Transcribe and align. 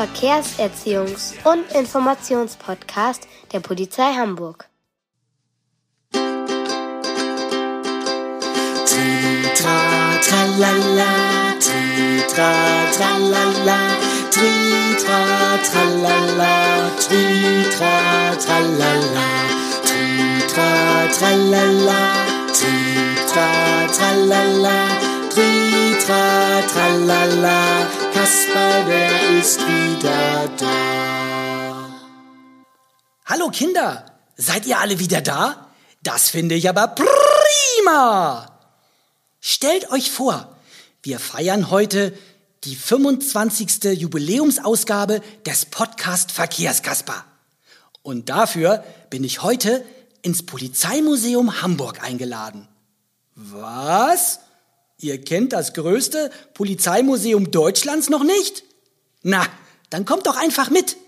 Verkehrserziehungs- 0.00 1.34
und 1.44 1.70
Informationspodcast 1.72 3.28
der 3.52 3.60
Polizei 3.60 4.14
Hamburg. 4.14 4.66
Tritra, 8.86 9.78
tralala, 10.26 11.12
tritra, 11.60 12.50
tralala, 12.96 13.78
tritra, 14.30 15.20
tralala, 15.68 16.90
tritra, 16.98 17.94
tralala, 18.42 19.28
tritra, 19.84 20.70
tralala, 21.12 22.00
tritra, 22.56 23.50
tralala, 23.92 24.78
tritra, 25.28 26.62
tralala, 26.72 27.99
Kasper, 28.12 28.84
der 28.84 29.38
ist 29.38 29.60
wieder 29.60 30.48
da. 30.58 31.90
Hallo 33.26 33.50
Kinder, 33.50 34.06
seid 34.36 34.66
ihr 34.66 34.78
alle 34.78 34.98
wieder 34.98 35.20
da? 35.20 35.70
Das 36.02 36.30
finde 36.30 36.54
ich 36.54 36.68
aber 36.68 36.88
prima. 36.88 38.58
Stellt 39.40 39.90
euch 39.90 40.10
vor, 40.10 40.56
wir 41.02 41.18
feiern 41.18 41.70
heute 41.70 42.12
die 42.64 42.76
25. 42.76 43.84
Jubiläumsausgabe 43.98 45.22
des 45.46 45.66
Podcast 45.66 46.32
Verkehrskasper. 46.32 47.24
Und 48.02 48.28
dafür 48.28 48.84
bin 49.08 49.24
ich 49.24 49.42
heute 49.42 49.84
ins 50.22 50.44
Polizeimuseum 50.44 51.62
Hamburg 51.62 52.02
eingeladen. 52.02 52.68
Was? 53.34 54.40
Ihr 55.02 55.18
kennt 55.18 55.54
das 55.54 55.72
größte 55.72 56.30
Polizeimuseum 56.52 57.50
Deutschlands 57.50 58.10
noch 58.10 58.22
nicht? 58.22 58.64
Na, 59.22 59.46
dann 59.88 60.04
kommt 60.04 60.26
doch 60.26 60.36
einfach 60.36 60.68
mit. 60.68 60.98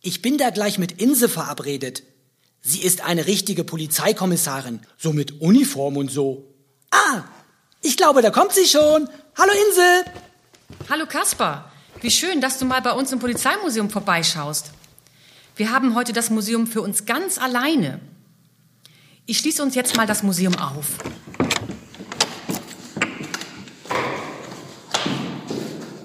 Ich 0.00 0.22
bin 0.22 0.38
da 0.38 0.50
gleich 0.50 0.76
mit 0.76 1.00
Inse 1.00 1.28
verabredet. 1.28 2.02
Sie 2.62 2.82
ist 2.82 3.02
eine 3.02 3.28
richtige 3.28 3.62
Polizeikommissarin, 3.62 4.80
so 4.98 5.12
mit 5.12 5.40
Uniform 5.40 5.96
und 5.98 6.10
so. 6.10 6.52
Ah, 6.90 7.22
ich 7.80 7.96
glaube, 7.96 8.22
da 8.22 8.30
kommt 8.30 8.54
sie 8.54 8.66
schon. 8.66 9.08
Hallo 9.38 9.52
Inse. 9.68 10.04
Hallo 10.90 11.06
Kaspar, 11.06 11.70
wie 12.00 12.10
schön, 12.10 12.40
dass 12.40 12.58
du 12.58 12.64
mal 12.64 12.82
bei 12.82 12.92
uns 12.92 13.12
im 13.12 13.20
Polizeimuseum 13.20 13.88
vorbeischaust. 13.88 14.72
Wir 15.54 15.70
haben 15.70 15.94
heute 15.94 16.12
das 16.12 16.28
Museum 16.28 16.66
für 16.66 16.82
uns 16.82 17.06
ganz 17.06 17.38
alleine. 17.38 18.00
Ich 19.26 19.38
schließe 19.38 19.62
uns 19.62 19.76
jetzt 19.76 19.96
mal 19.96 20.08
das 20.08 20.24
Museum 20.24 20.58
auf. 20.58 20.98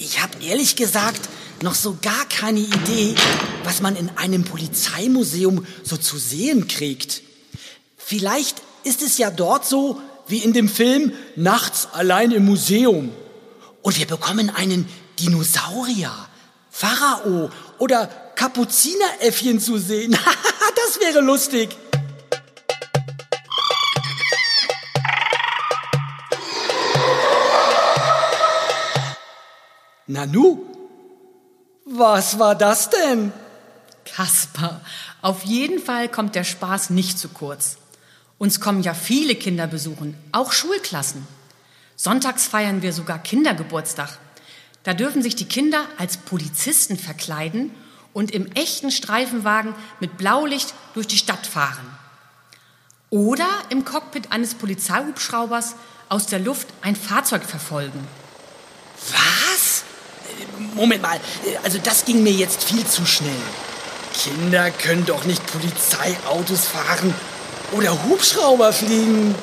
Ich 0.10 0.22
habe 0.22 0.42
ehrlich 0.42 0.78
gesagt 0.78 1.20
noch 1.62 1.76
so 1.76 1.98
gar 2.02 2.26
keine 2.30 2.62
Idee, 2.62 3.14
was 3.66 3.82
man 3.82 3.98
in 3.98 4.10
einem 4.16 4.46
Polizeimuseum 4.46 5.68
so 5.84 5.98
zu 5.98 6.18
sehen 6.18 6.70
kriegt. 6.70 7.22
Vielleicht 7.98 8.62
ist 8.86 9.02
es 9.02 9.18
ja 9.18 9.30
dort 9.32 9.66
so 9.66 10.02
wie 10.30 10.38
in 10.38 10.54
dem 10.54 10.70
Film 10.70 11.12
Nachts 11.36 11.90
allein 11.92 12.32
im 12.32 12.46
Museum. 12.46 13.12
Und 13.82 13.98
wir 13.98 14.08
bekommen 14.08 14.50
einen 14.50 14.88
Dinosaurier, 15.20 16.14
Pharao 16.72 17.50
oder 17.78 18.08
Kapuzineräffchen 18.36 19.60
zu 19.60 19.78
sehen. 19.78 20.12
das 20.76 21.02
wäre 21.02 21.20
lustig. 21.20 21.76
Nanu, 30.08 30.66
was 31.86 32.40
war 32.40 32.56
das 32.56 32.90
denn? 32.90 33.34
Kaspar, 34.06 34.82
auf 35.22 35.44
jeden 35.44 35.80
Fall 35.80 36.10
kommt 36.10 36.36
der 36.36 36.46
Spaß 36.46 36.92
nicht 36.92 37.20
zu 37.20 37.28
kurz. 37.30 37.78
Uns 38.38 38.62
kommen 38.62 38.84
ja 38.84 38.94
viele 38.94 39.36
Kinder 39.36 39.68
besuchen, 39.68 40.16
auch 40.32 40.54
Schulklassen. 40.54 41.28
Sonntags 41.98 42.48
feiern 42.48 42.82
wir 42.82 42.94
sogar 42.94 43.20
Kindergeburtstag. 43.20 44.18
Da 44.84 44.94
dürfen 44.94 45.22
sich 45.22 45.36
die 45.36 45.48
Kinder 45.48 45.86
als 45.98 46.18
Polizisten 46.18 46.98
verkleiden 46.98 47.72
und 48.14 48.32
im 48.32 48.50
echten 48.54 48.92
Streifenwagen 48.92 49.76
mit 50.00 50.18
Blaulicht 50.18 50.74
durch 50.94 51.08
die 51.08 51.18
Stadt 51.18 51.46
fahren. 51.46 51.86
Oder 53.10 53.50
im 53.70 53.84
Cockpit 53.84 54.32
eines 54.32 54.56
Polizeihubschraubers 54.56 55.76
aus 56.08 56.28
der 56.28 56.40
Luft 56.40 56.68
ein 56.82 56.96
Fahrzeug 56.96 57.44
verfolgen. 57.44 58.08
Was? 59.12 59.37
Moment 60.78 61.02
mal, 61.02 61.20
also 61.64 61.80
das 61.84 62.06
ging 62.06 62.24
mir 62.24 62.32
jetzt 62.32 62.64
viel 62.64 62.86
zu 62.86 63.06
schnell. 63.06 63.32
Kinder 64.14 64.72
können 64.72 65.06
doch 65.06 65.26
nicht 65.26 65.46
Polizeiautos 65.48 66.68
fahren 66.68 67.14
oder 67.72 68.04
Hubschrauber 68.06 68.72
fliegen. 68.72 69.36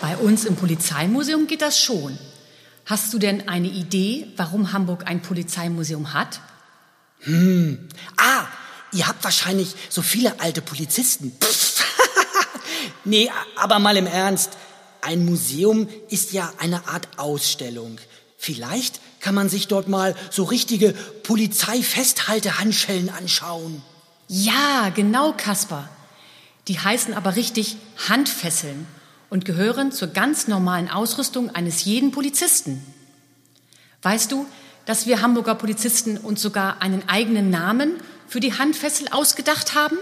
Bei 0.00 0.16
uns 0.16 0.44
im 0.44 0.56
Polizeimuseum 0.56 1.46
geht 1.46 1.62
das 1.62 1.78
schon. 1.78 2.18
Hast 2.86 3.12
du 3.12 3.18
denn 3.18 3.48
eine 3.48 3.68
Idee, 3.68 4.28
warum 4.36 4.72
Hamburg 4.72 5.06
ein 5.06 5.22
Polizeimuseum 5.22 6.12
hat? 6.12 6.40
Ah, 8.16 8.46
ihr 8.92 9.06
habt 9.06 9.24
wahrscheinlich 9.24 9.74
so 9.88 10.02
viele 10.02 10.40
alte 10.40 10.60
Polizisten. 10.60 11.32
Pff. 11.40 11.84
nee, 13.04 13.30
aber 13.56 13.78
mal 13.78 13.96
im 13.96 14.06
Ernst. 14.06 14.50
Ein 15.04 15.26
Museum 15.26 15.86
ist 16.08 16.32
ja 16.32 16.50
eine 16.58 16.88
Art 16.88 17.18
Ausstellung. 17.18 17.98
Vielleicht 18.38 19.02
kann 19.20 19.34
man 19.34 19.50
sich 19.50 19.68
dort 19.68 19.86
mal 19.86 20.16
so 20.30 20.44
richtige 20.44 20.94
Polizeifesthaltehandschellen 21.24 23.10
anschauen. 23.10 23.82
Ja, 24.28 24.90
genau, 24.94 25.34
Kaspar. 25.36 25.90
Die 26.68 26.78
heißen 26.78 27.12
aber 27.12 27.36
richtig 27.36 27.76
Handfesseln 28.08 28.86
und 29.28 29.44
gehören 29.44 29.92
zur 29.92 30.08
ganz 30.08 30.48
normalen 30.48 30.90
Ausrüstung 30.90 31.54
eines 31.54 31.84
jeden 31.84 32.10
Polizisten. 32.10 32.82
Weißt 34.00 34.32
du, 34.32 34.46
dass 34.86 35.06
wir 35.06 35.20
Hamburger 35.20 35.54
Polizisten 35.54 36.16
uns 36.16 36.40
sogar 36.40 36.80
einen 36.80 37.06
eigenen 37.10 37.50
Namen 37.50 38.00
für 38.26 38.40
die 38.40 38.56
Handfessel 38.56 39.08
ausgedacht 39.10 39.74
haben? 39.74 39.98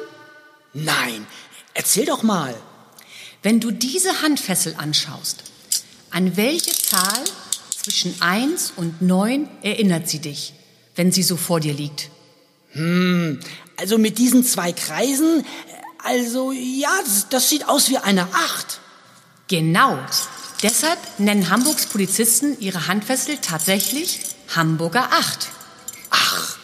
Nein, 0.72 1.26
erzähl 1.74 2.06
doch 2.06 2.22
mal. 2.22 2.54
Wenn 3.42 3.58
du 3.58 3.72
diese 3.72 4.22
Handfessel 4.22 4.76
anschaust, 4.78 5.42
an 6.10 6.36
welche 6.36 6.72
Zahl 6.72 7.24
zwischen 7.82 8.20
1 8.20 8.74
und 8.76 9.02
9 9.02 9.48
erinnert 9.62 10.08
sie 10.08 10.20
dich, 10.20 10.52
wenn 10.94 11.10
sie 11.10 11.22
so 11.22 11.36
vor 11.36 11.58
dir 11.58 11.74
liegt? 11.74 12.10
Also 13.76 13.98
mit 13.98 14.18
diesen 14.18 14.44
zwei 14.44 14.72
Kreisen, 14.72 15.44
also 15.98 16.52
ja, 16.52 16.90
das, 17.04 17.28
das 17.28 17.48
sieht 17.48 17.68
aus 17.68 17.90
wie 17.90 17.98
eine 17.98 18.22
Acht. 18.32 18.80
Genau. 19.48 19.98
Deshalb 20.62 20.98
nennen 21.18 21.50
Hamburgs 21.50 21.86
Polizisten 21.86 22.56
ihre 22.60 22.86
Handfessel 22.86 23.38
tatsächlich 23.38 24.20
Hamburger 24.54 25.12
Acht. 25.12 25.48
Ach, 26.10 26.56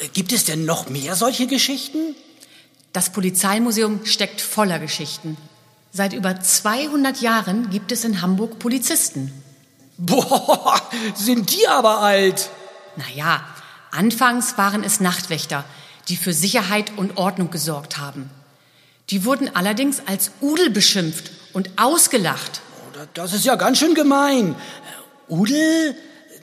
äh, 0.00 0.08
gibt 0.08 0.32
es 0.32 0.44
denn 0.44 0.64
noch 0.64 0.88
mehr 0.88 1.14
solche 1.14 1.46
Geschichten? 1.46 2.16
Das 2.92 3.12
Polizeimuseum 3.12 4.04
steckt 4.04 4.40
voller 4.40 4.78
Geschichten. 4.78 5.36
Seit 5.96 6.12
über 6.12 6.40
200 6.40 7.20
Jahren 7.20 7.70
gibt 7.70 7.92
es 7.92 8.02
in 8.02 8.20
Hamburg 8.20 8.58
Polizisten. 8.58 9.32
Boah, 9.96 10.80
sind 11.14 11.54
die 11.54 11.68
aber 11.68 12.00
alt. 12.00 12.50
Naja, 12.96 13.44
anfangs 13.92 14.58
waren 14.58 14.82
es 14.82 14.98
Nachtwächter, 14.98 15.64
die 16.08 16.16
für 16.16 16.32
Sicherheit 16.32 16.90
und 16.96 17.16
Ordnung 17.16 17.52
gesorgt 17.52 17.98
haben. 17.98 18.28
Die 19.10 19.24
wurden 19.24 19.54
allerdings 19.54 20.02
als 20.04 20.32
Udel 20.40 20.68
beschimpft 20.68 21.30
und 21.52 21.70
ausgelacht. 21.76 22.60
Oder 22.90 23.06
Das 23.14 23.32
ist 23.32 23.44
ja 23.44 23.54
ganz 23.54 23.78
schön 23.78 23.94
gemein. 23.94 24.56
Äh, 25.28 25.32
Udel, 25.32 25.96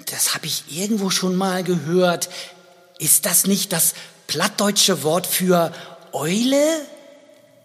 das 0.09 0.33
habe 0.33 0.45
ich 0.45 0.63
irgendwo 0.69 1.09
schon 1.09 1.35
mal 1.35 1.65
gehört. 1.65 2.29
Ist 2.99 3.25
das 3.25 3.47
nicht 3.47 3.73
das 3.73 3.95
plattdeutsche 4.27 5.03
Wort 5.03 5.27
für 5.27 5.73
Eule? 6.13 6.85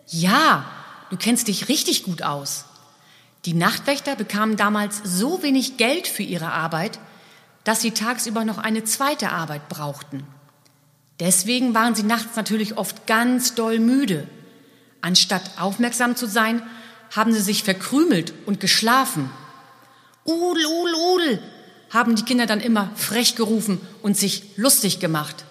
Ja, 0.09 0.65
du 1.11 1.17
kennst 1.17 1.49
dich 1.49 1.69
richtig 1.69 2.05
gut 2.05 2.23
aus. 2.23 2.64
Die 3.44 3.55
Nachtwächter 3.55 4.17
bekamen 4.17 4.56
damals 4.56 5.00
so 5.05 5.43
wenig 5.43 5.76
Geld 5.76 6.08
für 6.08 6.23
ihre 6.23 6.53
Arbeit, 6.53 6.99
dass 7.64 7.81
sie 7.81 7.93
tagsüber 7.93 8.44
noch 8.44 8.58
eine 8.58 8.85
zweite 8.85 9.31
Arbeit 9.31 9.69
brauchten. 9.69 10.26
Deswegen 11.20 11.75
waren 11.75 11.94
sie 11.94 12.03
nachts 12.03 12.37
natürlich 12.37 12.76
oft 12.76 13.06
ganz 13.06 13.55
doll 13.55 13.79
müde. 13.79 14.29
Anstatt 15.00 15.58
aufmerksam 15.58 16.17
zu 16.17 16.26
sein, 16.26 16.62
haben 17.14 17.32
sie 17.32 17.41
sich 17.41 17.62
verkrümelt 17.62 18.32
und 18.47 18.61
geschlafen. 18.61 19.31
Udel, 20.25 20.67
Udel, 20.67 20.94
Udel, 20.94 21.43
haben 21.91 22.17
die 22.17 22.25
Kinder 22.25 22.47
dann 22.47 22.61
immer 22.61 22.91
frech 22.97 23.37
gerufen 23.37 23.81
und 24.02 24.17
sich 24.17 24.56
lustig 24.56 24.99
gemacht. 24.99 25.44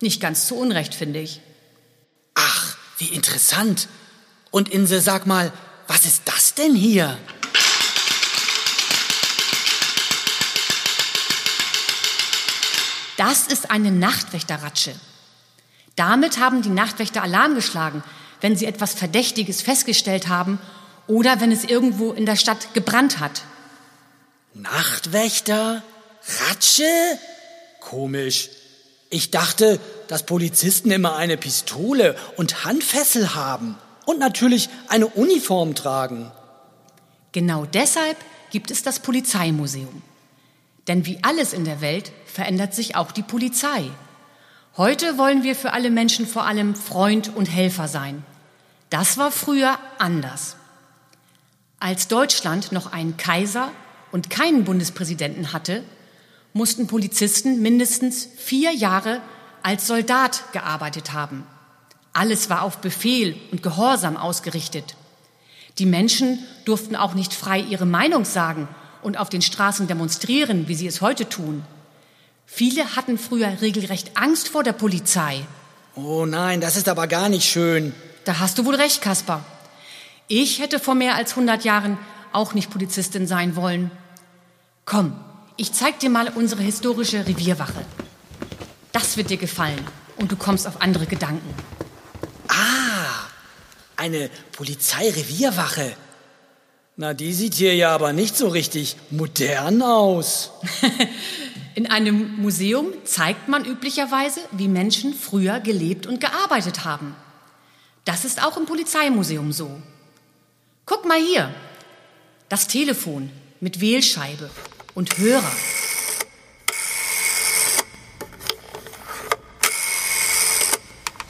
Nicht 0.00 0.20
ganz 0.20 0.46
zu 0.46 0.56
Unrecht, 0.56 0.94
finde 0.94 1.20
ich. 1.20 1.40
Ach, 2.34 2.76
wie 2.98 3.08
interessant. 3.08 3.88
Und 4.50 4.68
Inse, 4.68 5.00
sag 5.00 5.26
mal, 5.26 5.52
was 5.86 6.04
ist 6.04 6.22
das 6.24 6.54
denn 6.54 6.74
hier? 6.74 7.18
Das 13.16 13.46
ist 13.46 13.70
eine 13.70 13.90
Nachtwächterratsche. 13.90 14.94
Damit 15.94 16.38
haben 16.38 16.62
die 16.62 16.70
Nachtwächter 16.70 17.22
Alarm 17.22 17.54
geschlagen, 17.54 18.02
wenn 18.40 18.56
sie 18.56 18.66
etwas 18.66 18.94
Verdächtiges 18.94 19.60
festgestellt 19.60 20.28
haben 20.28 20.58
oder 21.06 21.40
wenn 21.40 21.52
es 21.52 21.64
irgendwo 21.64 22.12
in 22.12 22.24
der 22.24 22.36
Stadt 22.36 22.72
gebrannt 22.72 23.20
hat. 23.20 23.42
Nachtwächter? 24.54 25.82
Ratsche? 26.48 27.18
Komisch. 27.80 28.48
Ich 29.10 29.30
dachte, 29.30 29.80
dass 30.08 30.24
Polizisten 30.24 30.90
immer 30.90 31.16
eine 31.16 31.36
Pistole 31.36 32.16
und 32.36 32.64
Handfessel 32.64 33.34
haben 33.34 33.76
und 34.06 34.18
natürlich 34.18 34.68
eine 34.88 35.06
Uniform 35.06 35.74
tragen. 35.74 36.30
Genau 37.32 37.64
deshalb 37.64 38.16
gibt 38.50 38.70
es 38.70 38.82
das 38.82 39.00
Polizeimuseum. 39.00 40.02
Denn 40.88 41.06
wie 41.06 41.18
alles 41.22 41.52
in 41.52 41.64
der 41.64 41.80
Welt 41.80 42.12
verändert 42.26 42.74
sich 42.74 42.96
auch 42.96 43.12
die 43.12 43.22
Polizei. 43.22 43.84
Heute 44.76 45.18
wollen 45.18 45.42
wir 45.42 45.54
für 45.54 45.72
alle 45.72 45.90
Menschen 45.90 46.26
vor 46.26 46.46
allem 46.46 46.74
Freund 46.74 47.34
und 47.34 47.46
Helfer 47.46 47.86
sein. 47.86 48.24
Das 48.88 49.18
war 49.18 49.30
früher 49.30 49.78
anders. 49.98 50.56
Als 51.78 52.08
Deutschland 52.08 52.72
noch 52.72 52.92
einen 52.92 53.16
Kaiser 53.16 53.70
und 54.12 54.30
keinen 54.30 54.64
Bundespräsidenten 54.64 55.52
hatte, 55.52 55.84
mussten 56.52 56.86
Polizisten 56.86 57.62
mindestens 57.62 58.28
vier 58.36 58.72
Jahre 58.72 59.20
als 59.62 59.86
Soldat 59.86 60.52
gearbeitet 60.52 61.12
haben. 61.12 61.46
Alles 62.12 62.50
war 62.50 62.62
auf 62.62 62.78
Befehl 62.78 63.36
und 63.52 63.62
Gehorsam 63.62 64.16
ausgerichtet. 64.16 64.96
Die 65.78 65.86
Menschen 65.86 66.38
durften 66.64 66.96
auch 66.96 67.14
nicht 67.14 67.32
frei 67.32 67.60
ihre 67.60 67.86
Meinung 67.86 68.24
sagen 68.24 68.68
und 69.02 69.18
auf 69.18 69.28
den 69.28 69.42
Straßen 69.42 69.86
demonstrieren, 69.86 70.68
wie 70.68 70.74
sie 70.74 70.86
es 70.86 71.00
heute 71.00 71.28
tun. 71.28 71.64
Viele 72.46 72.96
hatten 72.96 73.16
früher 73.16 73.60
regelrecht 73.60 74.16
Angst 74.16 74.48
vor 74.48 74.64
der 74.64 74.72
Polizei. 74.72 75.44
Oh 75.94 76.26
nein, 76.26 76.60
das 76.60 76.76
ist 76.76 76.88
aber 76.88 77.06
gar 77.06 77.28
nicht 77.28 77.48
schön. 77.48 77.94
Da 78.24 78.40
hast 78.40 78.58
du 78.58 78.64
wohl 78.64 78.74
recht, 78.74 79.00
Kaspar. 79.02 79.44
Ich 80.26 80.60
hätte 80.60 80.78
vor 80.78 80.94
mehr 80.94 81.14
als 81.14 81.30
100 81.32 81.64
Jahren 81.64 81.96
auch 82.32 82.54
nicht 82.54 82.70
Polizistin 82.70 83.26
sein 83.26 83.56
wollen. 83.56 83.90
Komm, 84.84 85.14
ich 85.56 85.72
zeig 85.72 86.00
dir 86.00 86.10
mal 86.10 86.28
unsere 86.34 86.62
historische 86.62 87.26
Revierwache. 87.26 87.84
Das 88.92 89.16
wird 89.16 89.30
dir 89.30 89.36
gefallen 89.36 89.84
und 90.16 90.32
du 90.32 90.36
kommst 90.36 90.66
auf 90.66 90.82
andere 90.82 91.06
Gedanken. 91.06 91.54
Eine 94.00 94.30
Polizeirevierwache. 94.52 95.94
Na, 96.96 97.12
die 97.12 97.34
sieht 97.34 97.52
hier 97.52 97.74
ja 97.74 97.94
aber 97.94 98.14
nicht 98.14 98.34
so 98.34 98.48
richtig 98.48 98.96
modern 99.10 99.82
aus. 99.82 100.52
In 101.74 101.86
einem 101.86 102.36
Museum 102.36 102.94
zeigt 103.04 103.48
man 103.48 103.66
üblicherweise, 103.66 104.40
wie 104.52 104.68
Menschen 104.68 105.12
früher 105.12 105.60
gelebt 105.60 106.06
und 106.06 106.18
gearbeitet 106.18 106.86
haben. 106.86 107.14
Das 108.06 108.24
ist 108.24 108.42
auch 108.42 108.56
im 108.56 108.64
Polizeimuseum 108.64 109.52
so. 109.52 109.70
Guck 110.86 111.04
mal 111.04 111.20
hier. 111.20 111.54
Das 112.48 112.68
Telefon 112.68 113.30
mit 113.60 113.82
Wählscheibe 113.82 114.48
und 114.94 115.18
Hörer. 115.18 115.52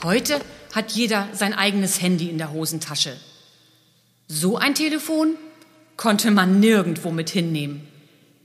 Heute 0.05 0.39
hat 0.73 0.91
jeder 0.91 1.27
sein 1.33 1.53
eigenes 1.53 2.01
Handy 2.01 2.29
in 2.29 2.37
der 2.37 2.51
Hosentasche. 2.51 3.17
So 4.27 4.57
ein 4.57 4.75
Telefon 4.75 5.35
konnte 5.97 6.31
man 6.31 6.59
nirgendwo 6.59 7.11
mit 7.11 7.29
hinnehmen. 7.29 7.87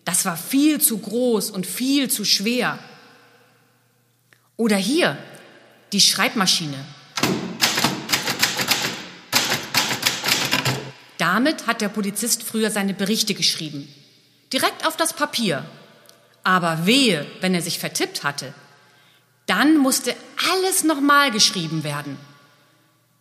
Das 0.04 0.24
war 0.24 0.36
viel 0.36 0.80
zu 0.80 0.98
groß 0.98 1.50
und 1.50 1.66
viel 1.66 2.10
zu 2.10 2.24
schwer. 2.24 2.78
Oder 4.56 4.76
hier, 4.76 5.18
die 5.92 6.00
Schreibmaschine. 6.00 6.84
Damit 11.18 11.66
hat 11.66 11.80
der 11.80 11.88
Polizist 11.88 12.42
früher 12.42 12.70
seine 12.70 12.94
Berichte 12.94 13.34
geschrieben. 13.34 13.88
Direkt 14.52 14.86
auf 14.86 14.96
das 14.96 15.12
Papier. 15.12 15.64
Aber 16.42 16.86
wehe, 16.86 17.26
wenn 17.40 17.54
er 17.54 17.62
sich 17.62 17.78
vertippt 17.78 18.22
hatte. 18.22 18.54
Dann 19.46 19.76
musste 19.76 20.14
alles 20.52 20.84
nochmal 20.84 21.30
geschrieben 21.30 21.84
werden. 21.84 22.18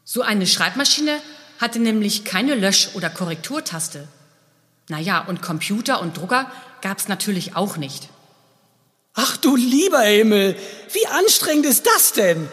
So 0.03 0.21
eine 0.21 0.47
Schreibmaschine 0.47 1.21
hatte 1.59 1.79
nämlich 1.79 2.25
keine 2.25 2.55
Lösch- 2.55 2.89
oder 2.95 3.09
Korrekturtaste. 3.09 4.07
Naja, 4.87 5.21
und 5.21 5.41
Computer 5.41 6.01
und 6.01 6.17
Drucker 6.17 6.51
gab's 6.81 7.07
natürlich 7.07 7.55
auch 7.55 7.77
nicht. 7.77 8.09
Ach 9.13 9.37
du 9.37 9.55
lieber 9.55 10.01
Himmel, 10.01 10.57
wie 10.91 11.07
anstrengend 11.07 11.65
ist 11.65 11.85
das 11.85 12.11
denn? 12.11 12.49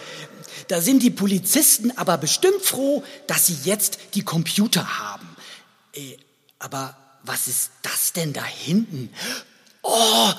Da 0.69 0.81
sind 0.81 1.03
die 1.03 1.11
Polizisten 1.11 1.93
aber 1.99 2.17
bestimmt 2.19 2.63
froh, 2.63 3.03
dass 3.27 3.47
sie 3.47 3.59
jetzt 3.65 3.99
die 4.15 4.23
Computer 4.23 4.99
haben. 5.01 5.37
Äh, 5.95 6.17
aber 6.59 6.97
was 7.25 7.49
ist 7.49 7.71
das 7.83 8.13
denn 8.13 8.33
da 8.33 8.45
hinten? 8.45 9.13
Oh, 9.83 10.31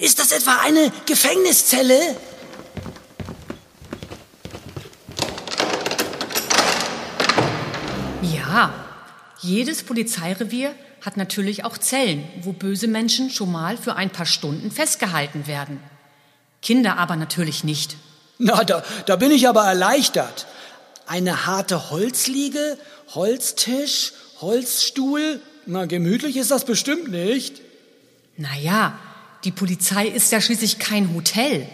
ist 0.00 0.18
das 0.18 0.32
etwa 0.32 0.58
eine 0.62 0.90
Gefängniszelle? 1.06 2.16
Ja, 8.48 8.72
jedes 9.40 9.82
Polizeirevier 9.82 10.74
hat 11.02 11.16
natürlich 11.16 11.64
auch 11.64 11.78
Zellen, 11.78 12.26
wo 12.42 12.52
böse 12.52 12.88
Menschen 12.88 13.30
schon 13.30 13.52
mal 13.52 13.76
für 13.76 13.94
ein 13.94 14.10
paar 14.10 14.26
Stunden 14.26 14.70
festgehalten 14.70 15.46
werden. 15.46 15.80
Kinder 16.62 16.96
aber 16.96 17.16
natürlich 17.16 17.62
nicht. 17.62 17.96
Na, 18.38 18.64
da, 18.64 18.82
da 19.06 19.16
bin 19.16 19.30
ich 19.30 19.48
aber 19.48 19.64
erleichtert. 19.64 20.46
Eine 21.06 21.46
harte 21.46 21.90
Holzliege, 21.90 22.78
Holztisch, 23.14 24.12
Holzstuhl. 24.40 25.40
Na, 25.66 25.84
gemütlich 25.86 26.36
ist 26.36 26.50
das 26.50 26.64
bestimmt 26.64 27.10
nicht. 27.10 27.60
Naja, 28.36 28.98
die 29.44 29.52
Polizei 29.52 30.06
ist 30.06 30.32
ja 30.32 30.40
schließlich 30.40 30.78
kein 30.78 31.14
Hotel. 31.14 31.68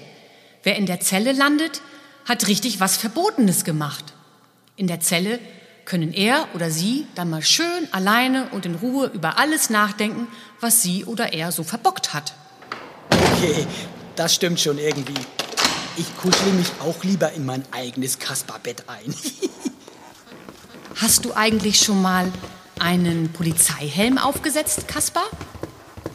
Wer 0.64 0.76
in 0.76 0.86
der 0.86 1.00
Zelle 1.00 1.32
landet, 1.32 1.80
hat 2.24 2.48
richtig 2.48 2.80
was 2.80 2.96
Verbotenes 2.96 3.64
gemacht. 3.64 4.12
In 4.76 4.86
der 4.86 5.00
Zelle 5.00 5.38
können 5.84 6.12
er 6.12 6.48
oder 6.54 6.70
sie 6.70 7.06
dann 7.14 7.30
mal 7.30 7.42
schön 7.42 7.88
alleine 7.92 8.48
und 8.52 8.64
in 8.66 8.74
Ruhe 8.76 9.10
über 9.14 9.38
alles 9.38 9.70
nachdenken, 9.70 10.26
was 10.60 10.82
sie 10.82 11.04
oder 11.04 11.32
er 11.32 11.52
so 11.52 11.62
verbockt 11.64 12.14
hat. 12.14 12.34
Okay, 13.10 13.66
das 14.16 14.34
stimmt 14.34 14.60
schon 14.60 14.78
irgendwie. 14.78 15.14
Ich 15.96 16.16
kuschle 16.16 16.52
mich 16.52 16.68
auch 16.80 17.04
lieber 17.04 17.32
in 17.32 17.44
mein 17.46 17.64
eigenes 17.72 18.18
Kasperbett 18.18 18.84
ein. 18.88 19.14
Hast 20.96 21.24
du 21.24 21.32
eigentlich 21.34 21.78
schon 21.80 22.00
mal 22.00 22.32
einen 22.78 23.32
Polizeihelm 23.32 24.18
aufgesetzt, 24.18 24.88
Kaspar? 24.88 25.24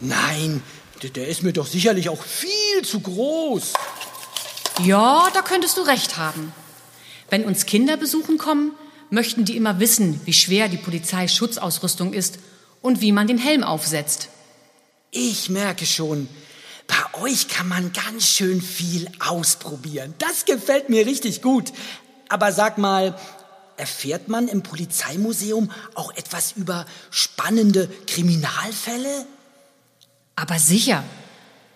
Nein, 0.00 0.62
der- 1.02 1.10
der 1.10 1.28
ist 1.28 1.42
mir 1.42 1.52
doch 1.52 1.66
sicherlich 1.66 2.08
auch 2.08 2.22
viel 2.22 2.82
zu 2.84 3.00
groß. 3.00 3.72
Ja, 4.82 5.28
da 5.34 5.42
könntest 5.42 5.76
du 5.76 5.82
recht 5.82 6.16
haben. 6.16 6.52
Wenn 7.28 7.44
uns 7.44 7.66
Kinder 7.66 7.96
besuchen 7.96 8.38
kommen, 8.38 8.72
möchten 9.10 9.44
die 9.44 9.56
immer 9.56 9.80
wissen, 9.80 10.20
wie 10.24 10.32
schwer 10.32 10.68
die 10.68 10.76
Polizeischutzausrüstung 10.76 12.12
ist 12.12 12.38
und 12.80 13.00
wie 13.00 13.12
man 13.12 13.26
den 13.26 13.38
Helm 13.38 13.62
aufsetzt. 13.62 14.28
Ich 15.10 15.48
merke 15.48 15.86
schon, 15.86 16.28
bei 16.86 17.20
euch 17.20 17.48
kann 17.48 17.68
man 17.68 17.92
ganz 17.92 18.26
schön 18.26 18.60
viel 18.62 19.10
ausprobieren. 19.20 20.14
Das 20.18 20.44
gefällt 20.44 20.88
mir 20.88 21.06
richtig 21.06 21.42
gut. 21.42 21.72
Aber 22.28 22.52
sag 22.52 22.78
mal, 22.78 23.18
erfährt 23.76 24.28
man 24.28 24.46
im 24.46 24.62
Polizeimuseum 24.62 25.70
auch 25.94 26.14
etwas 26.14 26.52
über 26.52 26.86
spannende 27.10 27.88
Kriminalfälle? 28.06 29.26
Aber 30.36 30.58
sicher. 30.58 31.02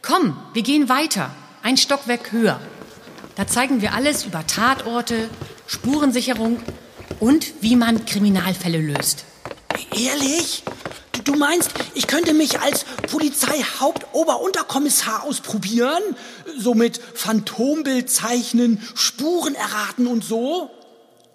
Komm, 0.02 0.36
wir 0.52 0.62
gehen 0.62 0.88
weiter. 0.88 1.34
Ein 1.62 1.76
Stockwerk 1.76 2.30
höher. 2.30 2.60
Da 3.36 3.46
zeigen 3.46 3.80
wir 3.80 3.94
alles 3.94 4.24
über 4.24 4.46
Tatorte, 4.46 5.28
Spurensicherung 5.66 6.60
und 7.20 7.46
wie 7.60 7.76
man 7.76 8.04
Kriminalfälle 8.06 8.78
löst. 8.78 9.24
Ehrlich? 9.96 10.62
Du- 11.24 11.34
meinst, 11.36 11.70
ich 11.94 12.06
könnte 12.06 12.32
mich 12.34 12.60
als 12.60 12.84
Polizeihauptoberunterkommissar 13.10 15.24
ausprobieren? 15.24 16.02
So 16.58 16.74
mit 16.74 17.00
Phantombild 17.14 18.10
zeichnen, 18.10 18.82
Spuren 18.94 19.54
erraten 19.54 20.06
und 20.06 20.22
so? 20.24 20.70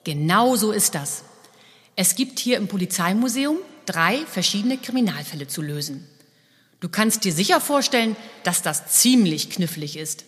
Genau 0.04 0.56
so 0.56 0.72
ist 0.72 0.94
das. 0.96 1.24
Es 1.96 2.16
gibt 2.16 2.40
hier 2.40 2.58
im 2.58 2.68
Polizeimuseum 2.68 3.58
drei 3.86 4.26
verschiedene 4.26 4.78
Kriminalfälle 4.78 5.48
zu 5.48 5.62
lösen. 5.62 6.08
Du 6.80 6.88
kannst 6.88 7.26
dir 7.26 7.34
sicher 7.34 7.60
vorstellen, 7.60 8.16
dass 8.44 8.62
das 8.62 8.88
ziemlich 8.88 9.50
knifflig 9.50 9.98
ist. 9.98 10.24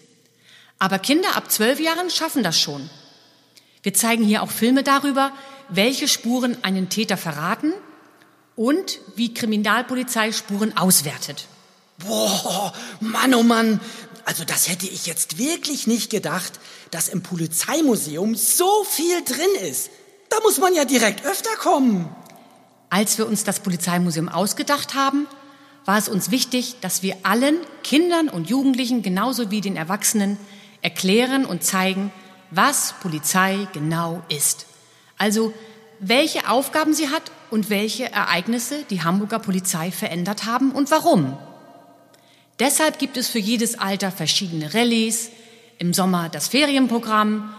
Aber 0.80 1.00
Kinder 1.00 1.36
ab 1.38 1.50
zwölf 1.52 1.80
Jahren 1.80 2.10
schaffen 2.10 2.44
das 2.44 2.60
schon. 2.60 2.90
Wir 3.84 3.94
zeigen 3.94 4.24
hier 4.24 4.44
auch 4.44 4.52
Filme 4.52 4.84
darüber, 4.84 5.32
welche 5.70 6.08
Spuren 6.08 6.58
einen 6.64 6.90
Täter 6.90 7.18
verraten 7.18 7.74
und 8.56 9.00
wie 9.16 9.34
Kriminalpolizei 9.34 10.32
Spuren 10.32 10.78
auswertet. 10.78 11.48
Boah, 11.98 12.74
Mann, 13.00 13.34
oh 13.34 13.44
Mann. 13.44 13.80
Also 14.26 14.44
das 14.44 14.70
hätte 14.70 14.88
ich 14.88 15.08
jetzt 15.08 15.38
wirklich 15.38 15.88
nicht 15.88 16.12
gedacht, 16.12 16.60
dass 16.92 17.10
im 17.10 17.24
Polizeimuseum 17.24 18.36
so 18.36 18.84
viel 18.84 19.24
drin 19.24 19.70
ist. 19.70 19.90
Da 20.30 20.38
muss 20.44 20.60
man 20.60 20.76
ja 20.76 20.86
direkt 20.86 21.26
öfter 21.26 21.56
kommen. 21.58 22.08
Als 22.90 23.18
wir 23.18 23.28
uns 23.28 23.44
das 23.44 23.62
Polizeimuseum 23.62 24.30
ausgedacht 24.30 24.94
haben, 24.94 25.28
war 25.86 25.98
es 25.98 26.08
uns 26.08 26.30
wichtig, 26.30 26.76
dass 26.82 27.02
wir 27.02 27.18
allen 27.24 27.58
Kindern 27.84 28.30
und 28.30 28.50
Jugendlichen 28.50 29.02
genauso 29.02 29.50
wie 29.50 29.62
den 29.62 29.76
Erwachsenen 29.76 30.38
erklären 30.82 31.46
und 31.46 31.64
zeigen, 31.64 32.12
was 32.52 32.94
Polizei 33.02 33.68
genau 33.74 34.22
ist. 34.30 34.66
Also 35.18 35.54
welche 36.00 36.50
Aufgaben 36.50 36.94
sie 36.94 37.10
hat 37.10 37.32
und 37.50 37.70
welche 37.70 38.12
Ereignisse 38.12 38.84
die 38.90 39.04
Hamburger 39.04 39.40
Polizei 39.40 39.92
verändert 39.92 40.46
haben 40.46 40.72
und 40.72 40.92
warum. 40.92 41.38
Deshalb 42.60 43.00
gibt 43.00 43.18
es 43.18 43.28
für 43.28 43.40
jedes 43.40 43.80
Alter 43.80 44.12
verschiedene 44.12 44.74
Rallyes, 44.74 45.30
im 45.78 45.94
Sommer 45.94 46.30
das 46.30 46.48
Ferienprogramm 46.48 47.54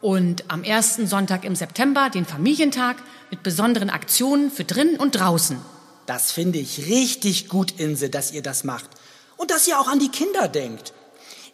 und 0.00 0.44
am 0.48 0.64
ersten 0.64 1.06
Sonntag 1.06 1.44
im 1.44 1.54
September 1.54 2.08
den 2.08 2.24
Familientag 2.24 2.96
mit 3.30 3.42
besonderen 3.42 3.90
Aktionen 3.90 4.50
für 4.50 4.64
drinnen 4.64 4.96
und 4.96 5.12
draußen. 5.12 5.58
Das 6.06 6.32
finde 6.32 6.58
ich 6.58 6.86
richtig 6.86 7.48
gut, 7.48 7.72
Inse, 7.78 8.08
dass 8.08 8.32
ihr 8.32 8.42
das 8.42 8.64
macht. 8.64 8.88
Und 9.36 9.50
dass 9.50 9.66
ihr 9.66 9.78
auch 9.78 9.88
an 9.88 9.98
die 9.98 10.08
Kinder 10.08 10.48
denkt. 10.48 10.94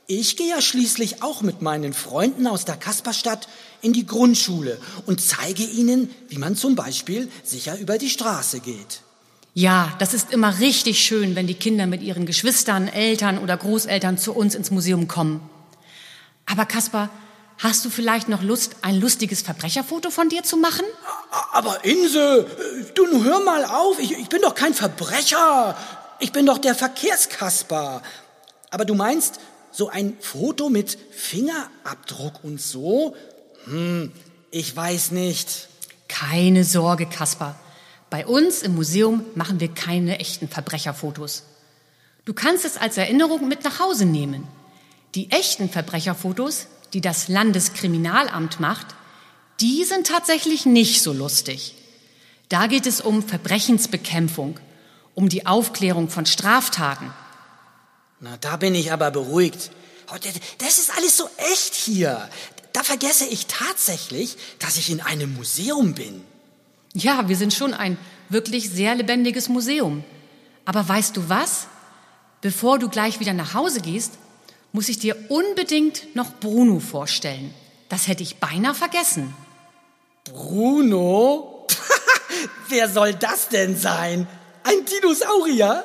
Ich 0.06 0.36
gehe 0.36 0.48
ja 0.48 0.60
schließlich 0.60 1.22
auch 1.22 1.42
mit 1.42 1.62
meinen 1.62 1.92
Freunden 1.92 2.46
aus 2.46 2.64
der 2.64 2.76
Kasperstadt 2.76 3.48
in 3.82 3.92
die 3.92 4.04
Grundschule 4.04 4.78
und 5.06 5.20
zeige 5.20 5.62
ihnen, 5.62 6.10
wie 6.28 6.38
man 6.38 6.56
zum 6.56 6.74
Beispiel 6.74 7.30
sicher 7.44 7.78
über 7.78 7.98
die 7.98 8.10
Straße 8.10 8.60
geht. 8.60 9.00
Ja, 9.54 9.94
das 9.98 10.14
ist 10.14 10.32
immer 10.32 10.58
richtig 10.60 11.04
schön, 11.04 11.36
wenn 11.36 11.46
die 11.46 11.54
Kinder 11.54 11.86
mit 11.86 12.02
ihren 12.02 12.26
Geschwistern, 12.26 12.88
Eltern 12.88 13.38
oder 13.38 13.56
Großeltern 13.56 14.18
zu 14.18 14.32
uns 14.34 14.54
ins 14.54 14.70
Museum 14.70 15.08
kommen. 15.08 15.40
Aber 16.46 16.64
Kaspar, 16.64 17.10
hast 17.58 17.84
du 17.84 17.90
vielleicht 17.90 18.28
noch 18.28 18.42
Lust, 18.42 18.76
ein 18.82 18.98
lustiges 18.98 19.42
Verbrecherfoto 19.42 20.10
von 20.10 20.28
dir 20.28 20.42
zu 20.42 20.56
machen? 20.56 20.84
Aber 21.52 21.84
Inse, 21.84 22.46
du 22.94 23.06
nun 23.06 23.24
hör 23.24 23.40
mal 23.40 23.64
auf, 23.66 23.98
ich, 24.00 24.12
ich 24.12 24.28
bin 24.28 24.42
doch 24.42 24.54
kein 24.54 24.74
Verbrecher. 24.74 25.76
Ich 26.18 26.32
bin 26.32 26.46
doch 26.46 26.58
der 26.58 26.74
Verkehrskasper. 26.74 28.02
Aber 28.70 28.84
du 28.84 28.94
meinst, 28.94 29.38
so 29.72 29.88
ein 29.88 30.16
Foto 30.20 30.68
mit 30.68 30.98
Fingerabdruck 31.10 32.44
und 32.44 32.60
so? 32.60 33.16
Hm, 33.64 34.12
ich 34.50 34.76
weiß 34.76 35.10
nicht. 35.12 35.68
Keine 36.08 36.64
Sorge, 36.64 37.06
Kaspar. 37.06 37.58
Bei 38.10 38.26
uns 38.26 38.62
im 38.62 38.74
Museum 38.74 39.24
machen 39.34 39.58
wir 39.58 39.68
keine 39.68 40.18
echten 40.20 40.46
Verbrecherfotos. 40.46 41.44
Du 42.24 42.34
kannst 42.34 42.64
es 42.64 42.76
als 42.76 42.98
Erinnerung 42.98 43.48
mit 43.48 43.64
nach 43.64 43.80
Hause 43.80 44.04
nehmen. 44.04 44.46
Die 45.14 45.30
echten 45.30 45.70
Verbrecherfotos, 45.70 46.66
die 46.92 47.00
das 47.00 47.28
Landeskriminalamt 47.28 48.60
macht, 48.60 48.86
die 49.60 49.84
sind 49.84 50.06
tatsächlich 50.06 50.66
nicht 50.66 51.02
so 51.02 51.12
lustig. 51.12 51.74
Da 52.48 52.66
geht 52.66 52.86
es 52.86 53.00
um 53.00 53.22
Verbrechensbekämpfung, 53.22 54.60
um 55.14 55.28
die 55.28 55.46
Aufklärung 55.46 56.10
von 56.10 56.26
Straftaten. 56.26 57.10
Na, 58.22 58.36
da 58.40 58.56
bin 58.56 58.76
ich 58.76 58.92
aber 58.92 59.10
beruhigt. 59.10 59.72
Oh, 60.12 60.16
Das 60.58 60.78
ist 60.78 60.96
alles 60.96 61.16
so 61.16 61.28
echt 61.52 61.74
hier. 61.74 62.28
Da 62.72 62.84
vergesse 62.84 63.24
ich 63.26 63.46
tatsächlich, 63.46 64.36
dass 64.60 64.76
ich 64.76 64.90
in 64.90 65.00
einem 65.00 65.34
Museum 65.34 65.94
bin. 65.94 66.24
Ja, 66.94 67.28
wir 67.28 67.36
sind 67.36 67.52
schon 67.52 67.74
ein 67.74 67.98
wirklich 68.28 68.70
sehr 68.70 68.94
lebendiges 68.94 69.48
Museum. 69.48 70.04
Aber 70.64 70.88
weißt 70.88 71.16
du 71.16 71.28
was? 71.28 71.66
Bevor 72.40 72.78
du 72.78 72.88
gleich 72.88 73.18
wieder 73.18 73.32
nach 73.32 73.54
Hause 73.54 73.80
gehst, 73.80 74.12
muss 74.70 74.88
ich 74.88 75.00
dir 75.00 75.16
unbedingt 75.28 76.14
noch 76.14 76.32
Bruno 76.38 76.78
vorstellen. 76.78 77.52
Das 77.88 78.06
hätte 78.06 78.22
ich 78.22 78.36
beinahe 78.36 78.74
vergessen. 78.76 79.34
Bruno? 80.24 81.66
Wer 82.68 82.88
soll 82.88 83.14
das 83.14 83.48
denn 83.48 83.76
sein? 83.76 84.28
Ein 84.62 84.84
Dinosaurier? 84.84 85.84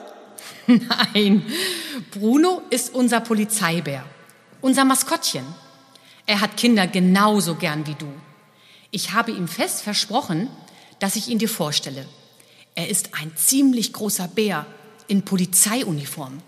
Nein, 1.14 1.44
Bruno 2.12 2.62
ist 2.70 2.94
unser 2.94 3.22
Polizeibär, 3.22 4.04
unser 4.62 4.86
Maskottchen. 4.86 5.46
Er 6.26 6.42
hat 6.42 6.58
Kinder 6.58 6.88
genauso 6.88 7.56
gern 7.56 7.88
wie 7.88 7.96
du. 7.96 8.08
Ich 8.92 9.14
habe 9.14 9.32
ihm 9.32 9.48
fest 9.48 9.82
versprochen, 9.82 10.50
dass 11.00 11.16
ich 11.16 11.30
ihn 11.30 11.40
dir 11.40 11.50
vorstelle. 11.50 12.06
Er 12.76 12.90
ist 12.90 13.12
ein 13.20 13.32
ziemlich 13.36 13.94
großer 13.94 14.28
Bär 14.28 14.66
in 15.08 15.24
Polizeiuniform. 15.24 16.42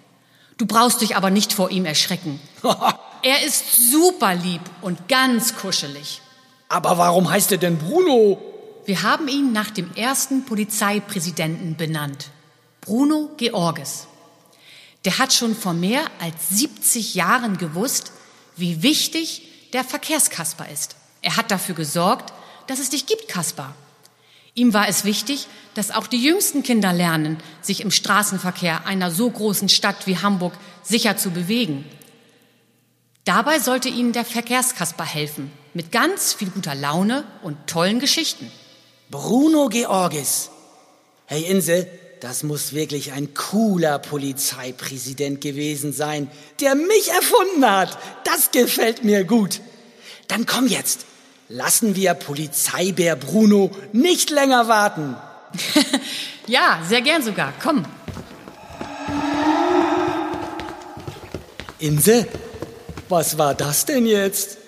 Du 0.57 0.65
brauchst 0.65 1.01
dich 1.01 1.15
aber 1.15 1.29
nicht 1.29 1.53
vor 1.53 1.71
ihm 1.71 1.85
erschrecken. 1.85 2.39
Er 3.21 3.45
ist 3.45 3.91
super 3.91 4.33
lieb 4.33 4.61
und 4.79 5.09
ganz 5.09 5.57
kuschelig. 5.57 6.21
Aber 6.69 6.97
warum 6.97 7.29
heißt 7.29 7.51
er 7.51 7.57
denn 7.57 7.77
Bruno? 7.77 8.41
Wir 8.85 9.03
haben 9.03 9.27
ihn 9.27 9.51
nach 9.51 9.71
dem 9.71 9.93
ersten 9.93 10.45
Polizeipräsidenten 10.45 11.75
benannt. 11.75 12.29
Bruno 12.81 13.29
Georges. 13.37 14.07
Der 15.05 15.17
hat 15.17 15.33
schon 15.33 15.55
vor 15.55 15.73
mehr 15.73 16.03
als 16.19 16.49
70 16.49 17.15
Jahren 17.15 17.57
gewusst, 17.57 18.11
wie 18.55 18.83
wichtig 18.83 19.69
der 19.73 19.83
Verkehrskasper 19.83 20.67
ist. 20.69 20.95
Er 21.21 21.37
hat 21.37 21.51
dafür 21.51 21.75
gesorgt, 21.75 22.33
dass 22.67 22.79
es 22.79 22.89
dich 22.89 23.05
gibt, 23.05 23.27
Kaspar. 23.27 23.75
Ihm 24.55 24.73
war 24.73 24.87
es 24.87 25.05
wichtig, 25.05 25.47
dass 25.73 25.91
auch 25.91 26.07
die 26.07 26.21
jüngsten 26.21 26.63
Kinder 26.63 26.91
lernen, 26.91 27.37
sich 27.61 27.81
im 27.81 27.91
Straßenverkehr 27.91 28.85
einer 28.85 29.11
so 29.11 29.29
großen 29.29 29.69
Stadt 29.69 30.07
wie 30.07 30.17
Hamburg 30.17 30.53
sicher 30.83 31.17
zu 31.17 31.31
bewegen. 31.31 31.85
Dabei 33.25 33.59
sollte 33.59 33.89
ihnen 33.89 34.11
der 34.11 34.25
Verkehrskasper 34.25 35.05
helfen, 35.05 35.51
mit 35.73 35.91
ganz 35.91 36.33
viel 36.33 36.49
guter 36.49 36.75
Laune 36.75 37.23
und 37.43 37.67
tollen 37.67 37.99
Geschichten. 37.99 38.51
Bruno 39.11 39.69
Georgis. 39.69 40.49
Hey 41.25 41.43
Inse, 41.43 41.87
das 42.19 42.43
muss 42.43 42.73
wirklich 42.73 43.13
ein 43.13 43.33
cooler 43.33 43.97
Polizeipräsident 43.99 45.41
gewesen 45.41 45.93
sein, 45.93 46.29
der 46.59 46.75
mich 46.75 47.09
erfunden 47.09 47.65
hat. 47.69 47.97
Das 48.25 48.51
gefällt 48.51 49.03
mir 49.03 49.23
gut. 49.23 49.61
Dann 50.27 50.45
komm 50.45 50.67
jetzt. 50.67 51.05
Lassen 51.47 51.95
wir 51.95 52.13
Polizeibär 52.13 53.15
Bruno 53.15 53.71
nicht 53.93 54.29
länger 54.29 54.67
warten. 54.67 55.15
Ja, 56.49 56.81
sehr 56.89 57.01
gern 57.03 57.21
sogar. 57.21 57.53
Komm. 57.61 57.85
Inse, 61.77 62.27
was 63.07 63.37
war 63.37 63.53
das 63.53 63.85
denn 63.85 64.07
jetzt? 64.07 64.58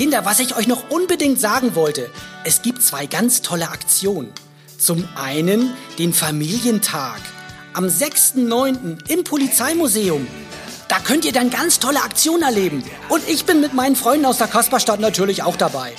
Kinder, 0.00 0.24
was 0.24 0.40
ich 0.40 0.56
euch 0.56 0.66
noch 0.66 0.88
unbedingt 0.88 1.38
sagen 1.38 1.74
wollte, 1.74 2.08
es 2.42 2.62
gibt 2.62 2.80
zwei 2.80 3.04
ganz 3.04 3.42
tolle 3.42 3.68
Aktionen. 3.68 4.32
Zum 4.78 5.06
einen 5.14 5.74
den 5.98 6.14
Familientag 6.14 7.20
am 7.74 7.84
6.9. 7.84 9.10
im 9.10 9.24
Polizeimuseum. 9.24 10.26
Da 10.88 11.00
könnt 11.00 11.26
ihr 11.26 11.32
dann 11.32 11.50
ganz 11.50 11.80
tolle 11.80 12.02
Aktionen 12.02 12.42
erleben. 12.42 12.82
Und 13.10 13.28
ich 13.28 13.44
bin 13.44 13.60
mit 13.60 13.74
meinen 13.74 13.94
Freunden 13.94 14.24
aus 14.24 14.38
der 14.38 14.46
Kasperstadt 14.46 15.00
natürlich 15.00 15.42
auch 15.42 15.56
dabei. 15.56 15.92